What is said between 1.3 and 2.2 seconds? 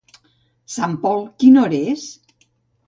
quina hora és?